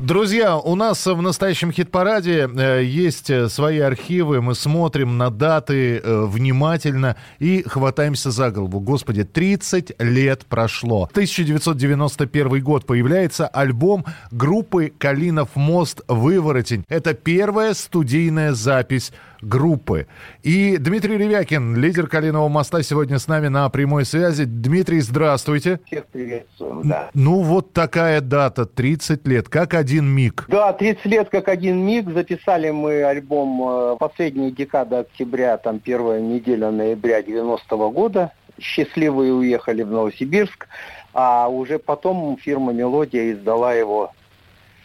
[0.00, 4.40] Друзья, у нас в настоящем хит-параде э, есть э, свои архивы.
[4.40, 8.80] Мы смотрим на даты э, внимательно и хватаемся за голову.
[8.80, 11.06] Господи, 30 лет прошло.
[11.10, 16.00] 1991 год появляется альбом группы «Калинов мост.
[16.08, 16.86] Выворотень».
[16.88, 20.06] Это первая студийная запись группы.
[20.42, 24.44] И Дмитрий Ревякин, лидер «Калинового моста», сегодня с нами на прямой связи.
[24.44, 25.80] Дмитрий, здравствуйте.
[25.86, 27.10] Всех приветствуем, да.
[27.14, 30.46] Ну, вот такая дата, 30 лет, как один миг.
[30.48, 32.10] Да, 30 лет как один миг.
[32.10, 38.32] Записали мы альбом э, последняя декада октября, там первая неделя ноября 90-го года.
[38.58, 40.68] Счастливые уехали в Новосибирск.
[41.12, 44.12] А уже потом фирма «Мелодия» издала его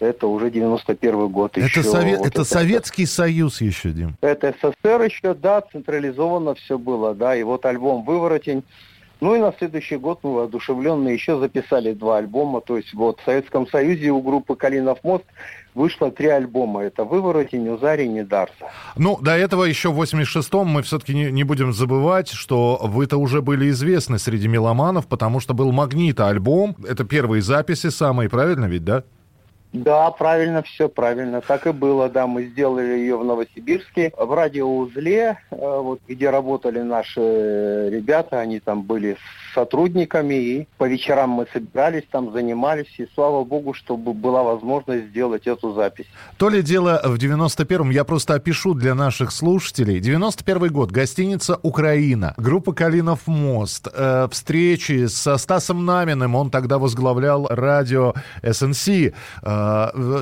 [0.00, 1.56] это уже 91 год.
[1.56, 4.16] Это, еще сове- вот это Советский Союз еще, Дим.
[4.20, 8.64] Это СССР еще, да, централизованно все было, да, и вот альбом «Выворотень».
[9.20, 13.24] Ну и на следующий год мы воодушевленные еще записали два альбома, то есть вот в
[13.24, 15.24] Советском Союзе у группы «Калинов мост»
[15.74, 16.82] вышло три альбома.
[16.82, 18.52] Это «Выворотень», «Узари» и «Недарса».
[18.96, 23.40] Ну, до этого еще в 86-м мы все-таки не, не будем забывать, что вы-то уже
[23.40, 26.76] были известны среди меломанов, потому что был «Магнита» альбом.
[26.86, 29.04] Это первые записи самые, правильно ведь, да?
[29.82, 31.40] Да, правильно, все правильно.
[31.40, 32.26] Так и было, да.
[32.26, 37.20] Мы сделали ее в Новосибирске, в радиоузле, э, вот где работали наши
[37.90, 39.16] ребята, они там были
[39.54, 45.46] сотрудниками, и по вечерам мы собирались, там занимались, и слава богу, чтобы была возможность сделать
[45.46, 46.06] эту запись.
[46.36, 49.98] То ли дело в 91-м, я просто опишу для наших слушателей.
[50.00, 57.46] 91 год, гостиница «Украина», группа «Калинов мост», э, встречи со Стасом Наминым, он тогда возглавлял
[57.48, 59.12] радио СНС, э,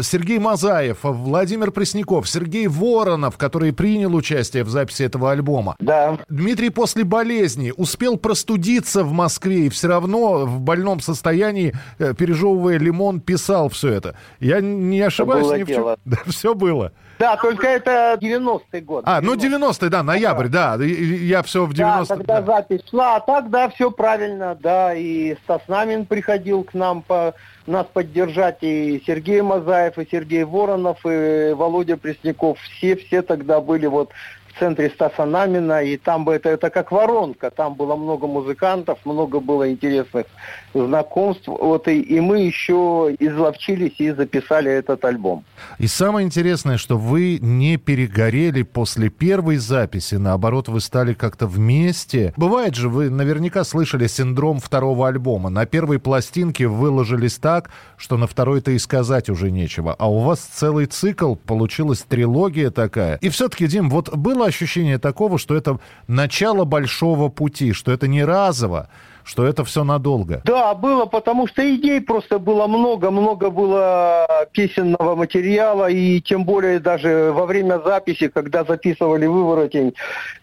[0.03, 5.77] Сергей Мазаев, Владимир Пресняков, Сергей Воронов, который принял участие в записи этого альбома.
[5.79, 6.18] Да.
[6.29, 12.79] Дмитрий после болезни успел простудиться в Москве и все равно в больном состоянии, э, пережевывая
[12.79, 14.17] лимон, писал все это.
[14.41, 15.77] Я не ошибаюсь было ни в чем.
[15.77, 15.98] дело.
[16.05, 16.92] Да, все было.
[17.18, 19.05] Да, только это 90-й год.
[19.07, 20.77] А, ну 90-й, да, ноябрь, да.
[20.77, 24.95] И Я все в 90 Да, когда запись шла, а так, да, все правильно, да,
[24.95, 27.35] и Стас Намин приходил к нам по,
[27.67, 33.86] нас поддержать, и Сергей Мазаев, и Сергей Воронов, и Володя Пресняков, все, все тогда были
[33.86, 34.11] вот
[34.55, 38.98] в центре Стаса Намина, и там бы это, это как воронка, там было много музыкантов,
[39.05, 40.27] много было интересных
[40.73, 45.45] знакомств, вот, и, и мы еще изловчились и записали этот альбом.
[45.79, 52.33] И самое интересное, что вы не перегорели после первой записи, наоборот, вы стали как-то вместе.
[52.36, 55.51] Бывает же, вы наверняка слышали синдром второго альбома.
[55.51, 59.95] На первой пластинке выложились так, что на второй-то и сказать уже нечего.
[59.98, 63.17] А у вас целый цикл, получилась трилогия такая.
[63.21, 65.78] И все-таки, Дим, вот было ощущение такого, что это
[66.08, 68.88] начало большого пути, что это не разово,
[69.24, 70.42] что это все надолго.
[70.44, 76.78] Да, было, потому что идей просто было много, много было песенного материала, и тем более
[76.78, 79.94] даже во время записи, когда записывали «Выворотень»,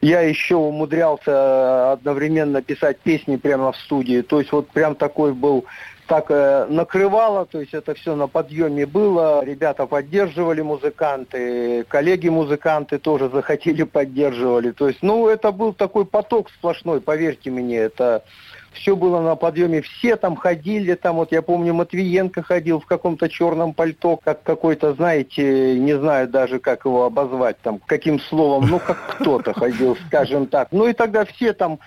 [0.02, 4.22] я еще умудрялся одновременно писать песни прямо в студии.
[4.22, 5.66] То есть вот прям такой был
[6.12, 13.30] так э, накрывало, то есть это все на подъеме было, ребята поддерживали музыканты, коллеги-музыканты тоже
[13.30, 14.72] захотели, поддерживали.
[14.72, 18.26] То есть, ну, это был такой поток сплошной, поверьте мне, это
[18.74, 23.30] все было на подъеме, все там ходили, там вот я помню Матвиенко ходил в каком-то
[23.30, 28.80] черном пальто, как какой-то, знаете, не знаю даже как его обозвать, там, каким словом, ну
[28.80, 30.68] как кто-то ходил, скажем так.
[30.72, 31.80] Ну и тогда все там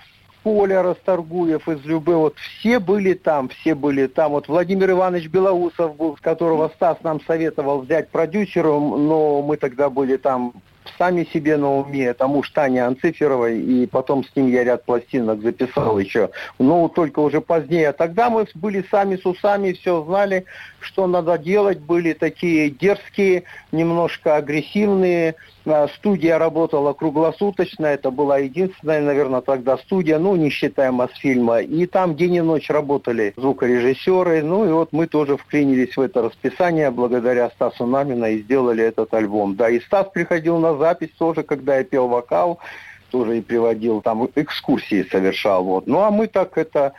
[0.45, 4.33] Коля Расторгуев из Любы, вот все были там, все были там.
[4.33, 10.17] Вот Владимир Иванович Белоусов был, которого Стас нам советовал взять продюсером, но мы тогда были
[10.17, 10.53] там
[10.97, 15.41] сами себе на уме, это муж Тани Анциферовой, и потом с ним я ряд пластинок
[15.41, 16.29] записал еще.
[16.59, 17.89] Но только уже позднее.
[17.89, 20.45] А Тогда мы были сами с усами, все знали,
[20.79, 25.35] что надо делать, были такие дерзкие, немножко агрессивные.
[25.65, 31.61] А, Студия работала круглосуточно, это была единственная, наверное, тогда студия, ну, не считая Мосфильма.
[31.61, 36.21] И там день и ночь работали звукорежиссеры, ну, и вот мы тоже вклинились в это
[36.21, 39.55] расписание благодаря Стасу Намина и сделали этот альбом.
[39.55, 42.59] Да, и Стас приходил на запись тоже, когда я пел вокал,
[43.11, 45.87] тоже и приводил, там экскурсии совершал, вот.
[45.87, 46.93] Ну, а мы так это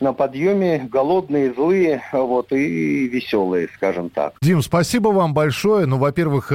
[0.00, 4.34] на подъеме, голодные, злые, вот, и веселые, скажем так.
[4.40, 5.86] Дим, спасибо вам большое.
[5.86, 6.52] Ну, во-первых,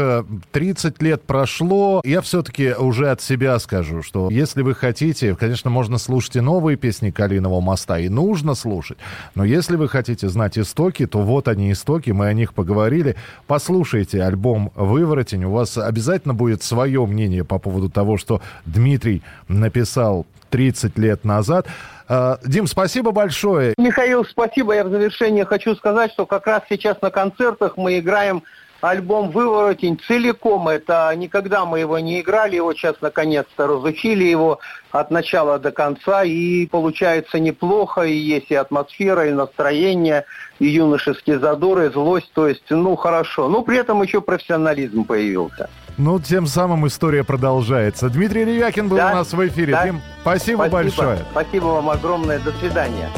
[0.51, 2.01] 30 э, лет прошло.
[2.03, 6.77] Я все-таки уже от себя скажу, что если вы хотите, конечно, можно слушать и новые
[6.77, 8.97] песни Калиного моста, и нужно слушать.
[9.35, 13.15] Но если вы хотите знать истоки, то вот они истоки, мы о них поговорили.
[13.47, 20.25] Послушайте альбом «Выворотень», у вас обязательно будет свое мнение по поводу того, что Дмитрий написал
[20.53, 21.67] 30 лет назад.
[22.07, 23.73] А, Дим, спасибо большое.
[23.77, 24.73] Михаил, спасибо.
[24.73, 28.43] Я в завершение хочу сказать, что как раз сейчас на концертах мы играем
[28.83, 30.67] альбом «Выворотень» целиком.
[30.67, 34.59] Это никогда мы его не играли, его сейчас наконец-то разучили его
[34.91, 36.23] от начала до конца.
[36.23, 40.25] И получается неплохо, и есть и атмосфера, и настроение,
[40.59, 42.31] и юношеские задоры, и злость.
[42.33, 43.47] То есть, ну, хорошо.
[43.47, 45.69] Но при этом еще профессионализм появился.
[45.97, 48.09] Ну, тем самым история продолжается.
[48.09, 49.11] Дмитрий Ревякин был да?
[49.11, 49.73] у нас в эфире.
[49.73, 49.85] Да?
[49.85, 51.19] Дим, спасибо, спасибо большое.
[51.31, 52.39] Спасибо вам огромное.
[52.39, 53.09] До свидания.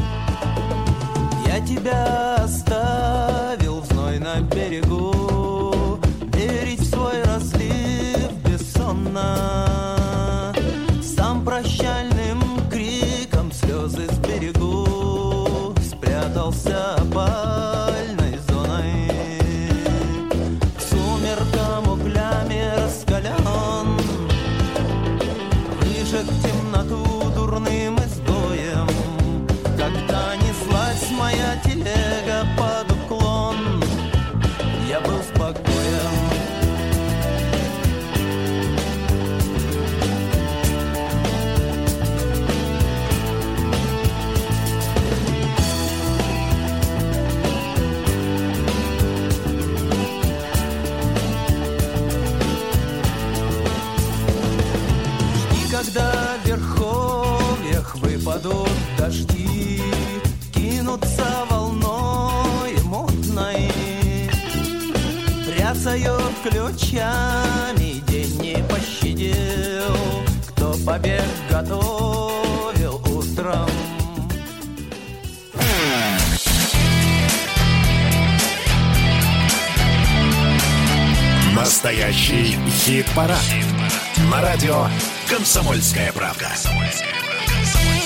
[1.47, 4.64] Я тебя оставил в знойном берегу,
[61.50, 63.72] волной мутной.
[65.46, 69.96] Бряцают ключами, день не пощадил,
[70.50, 73.70] кто побег готовил утром.
[81.54, 83.40] Настоящий хит-парад.
[83.40, 84.32] хит-парад.
[84.32, 84.88] На радио
[85.30, 86.50] «Комсомольская правка».
[86.50, 88.05] «Комсомольская правка».